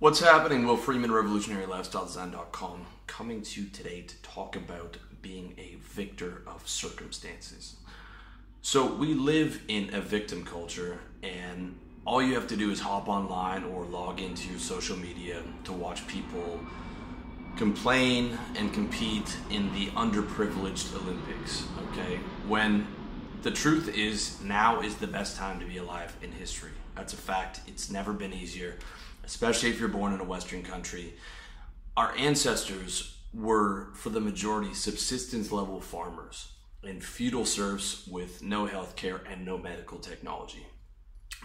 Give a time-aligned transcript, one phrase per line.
[0.00, 0.66] What's happening?
[0.66, 7.76] Will Freeman, RevolutionaryLifestyleDesign.com, coming to you today to talk about being a victor of circumstances.
[8.62, 13.08] So, we live in a victim culture, and all you have to do is hop
[13.08, 16.60] online or log into your social media to watch people
[17.58, 22.16] complain and compete in the underprivileged Olympics, okay?
[22.48, 22.86] When
[23.42, 26.70] the truth is, now is the best time to be alive in history.
[27.00, 27.62] That's a fact.
[27.66, 28.76] It's never been easier
[29.24, 31.14] especially if you're born in a Western country.
[31.96, 38.96] Our ancestors were, for the majority, subsistence level farmers and feudal serfs with no health
[38.96, 40.66] care and no medical technology.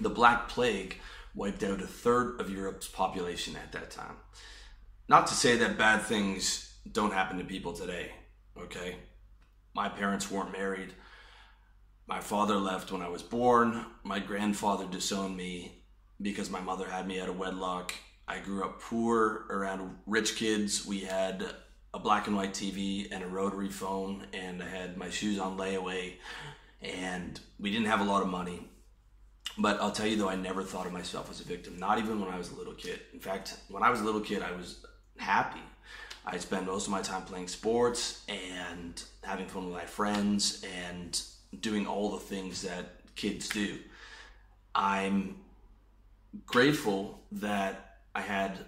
[0.00, 0.98] The Black Plague
[1.34, 4.16] wiped out a third of Europe's population at that time.
[5.08, 8.12] Not to say that bad things don't happen to people today,
[8.58, 8.96] okay?
[9.74, 10.94] My parents weren't married.
[12.06, 13.86] My father left when I was born.
[14.02, 15.82] My grandfather disowned me
[16.20, 17.94] because my mother had me out of wedlock.
[18.28, 20.84] I grew up poor around rich kids.
[20.86, 21.44] We had
[21.94, 25.56] a black and white TV and a rotary phone, and I had my shoes on
[25.56, 26.14] layaway,
[26.82, 28.68] and we didn't have a lot of money.
[29.56, 32.20] But I'll tell you though, I never thought of myself as a victim, not even
[32.20, 33.00] when I was a little kid.
[33.14, 34.84] In fact, when I was a little kid, I was
[35.16, 35.60] happy.
[36.26, 41.22] I spent most of my time playing sports and having fun with my friends and
[41.60, 43.78] doing all the things that kids do.
[44.74, 45.36] I'm
[46.46, 48.58] grateful that I had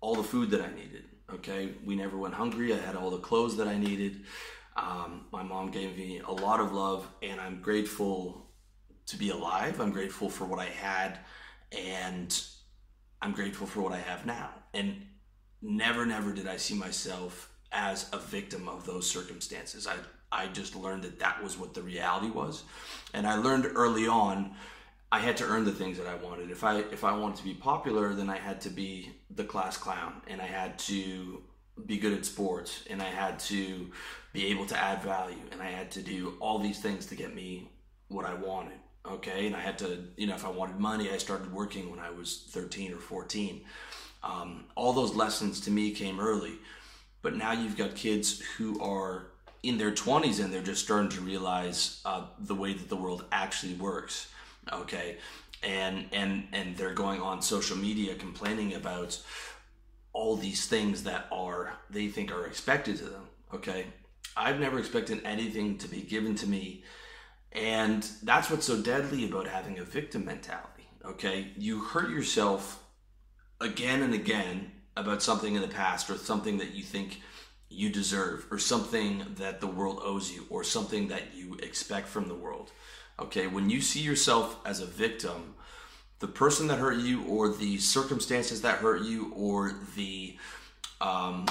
[0.00, 1.04] all the food that I needed.
[1.32, 2.74] Okay, we never went hungry.
[2.74, 4.22] I had all the clothes that I needed.
[4.76, 8.46] Um, my mom gave me a lot of love, and I'm grateful
[9.06, 9.80] to be alive.
[9.80, 11.18] I'm grateful for what I had,
[11.72, 12.42] and
[13.20, 14.50] I'm grateful for what I have now.
[14.74, 15.06] And
[15.60, 19.86] never, never did I see myself as a victim of those circumstances.
[19.86, 19.96] I
[20.32, 22.64] I just learned that that was what the reality was,
[23.12, 24.54] and I learned early on
[25.12, 26.50] I had to earn the things that I wanted.
[26.50, 29.76] If I if I wanted to be popular, then I had to be the class
[29.76, 31.42] clown, and I had to
[31.84, 33.90] be good at sports, and I had to
[34.32, 37.34] be able to add value, and I had to do all these things to get
[37.34, 37.68] me
[38.08, 38.78] what I wanted.
[39.04, 41.98] Okay, and I had to, you know, if I wanted money, I started working when
[41.98, 43.62] I was 13 or 14.
[44.22, 46.54] Um, all those lessons to me came early,
[47.20, 49.31] but now you've got kids who are
[49.62, 53.24] in their 20s and they're just starting to realize uh, the way that the world
[53.30, 54.28] actually works
[54.72, 55.18] okay?
[55.62, 59.20] And and and they're going on social media complaining about
[60.12, 63.86] all these things that are they think are expected to them okay?
[64.36, 66.84] I've never expected anything to be given to me
[67.52, 71.52] and that's what's so deadly about having a victim mentality okay?
[71.56, 72.82] You hurt yourself
[73.60, 77.20] again and again about something in the past or something that you think
[77.72, 82.28] you deserve or something that the world owes you or something that you expect from
[82.28, 82.70] the world
[83.18, 85.54] Okay, when you see yourself as a victim,
[86.18, 90.36] the person that hurt you, or the circumstances that hurt you, or the
[91.00, 91.46] um,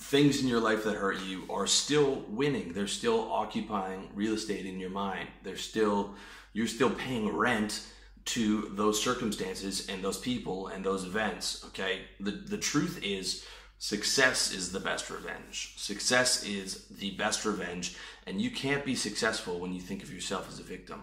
[0.00, 2.72] things in your life that hurt you are still winning.
[2.72, 5.28] They're still occupying real estate in your mind.
[5.42, 6.14] They're still,
[6.52, 7.82] you're still paying rent
[8.26, 11.64] to those circumstances and those people and those events.
[11.66, 13.44] Okay, the the truth is
[13.78, 15.74] Success is the best revenge.
[15.76, 17.96] Success is the best revenge,
[18.26, 21.02] and you can't be successful when you think of yourself as a victim.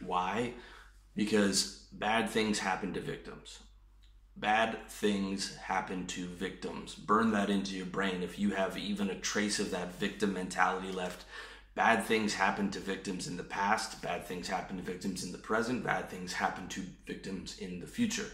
[0.00, 0.54] Why?
[1.14, 3.60] Because bad things happen to victims.
[4.36, 6.94] Bad things happen to victims.
[6.94, 8.22] Burn that into your brain.
[8.22, 11.26] If you have even a trace of that victim mentality left,
[11.74, 15.38] bad things happen to victims in the past, bad things happen to victims in the
[15.38, 18.30] present, bad things happen to victims in the future.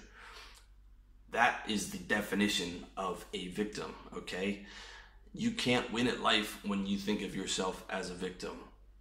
[1.30, 4.66] That is the definition of a victim, okay?
[5.34, 8.56] You can't win at life when you think of yourself as a victim.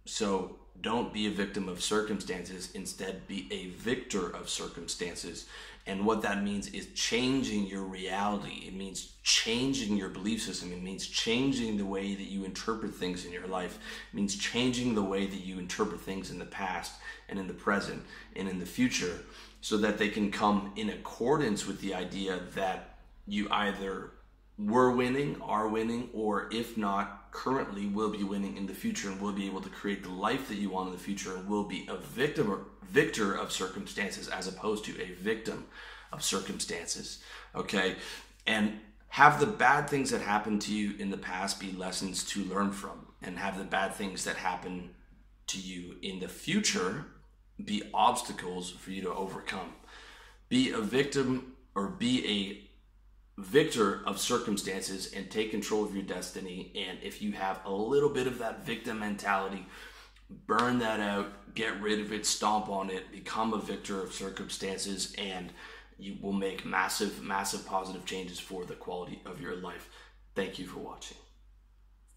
[0.08, 2.70] So don't be a victim of circumstances.
[2.74, 5.46] Instead, be a victor of circumstances.
[5.86, 8.64] And what that means is changing your reality.
[8.66, 10.72] It means changing your belief system.
[10.72, 13.78] It means changing the way that you interpret things in your life.
[14.10, 16.92] It means changing the way that you interpret things in the past
[17.28, 18.02] and in the present
[18.34, 19.20] and in the future
[19.60, 24.12] so that they can come in accordance with the idea that you either
[24.58, 29.20] were winning, are winning, or if not, currently will be winning in the future and
[29.20, 31.64] will be able to create the life that you want in the future and will
[31.64, 35.66] be a victim or victor of circumstances as opposed to a victim
[36.12, 37.22] of circumstances.
[37.54, 37.96] Okay.
[38.46, 42.44] And have the bad things that happened to you in the past be lessons to
[42.44, 44.90] learn from, and have the bad things that happen
[45.46, 47.06] to you in the future
[47.64, 49.72] be obstacles for you to overcome.
[50.48, 52.67] Be a victim or be a
[53.38, 56.72] victor of circumstances and take control of your destiny.
[56.74, 59.64] And if you have a little bit of that victim mentality,
[60.46, 65.14] burn that out, get rid of it, stomp on it, become a victor of circumstances,
[65.18, 65.52] and
[65.98, 69.88] you will make massive, massive positive changes for the quality of your life.
[70.34, 71.16] Thank you for watching.